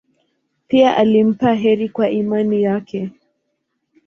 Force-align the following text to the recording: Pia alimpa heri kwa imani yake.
Pia 0.67 0.97
alimpa 0.97 1.53
heri 1.53 1.89
kwa 1.89 2.09
imani 2.09 2.63
yake. 2.63 3.09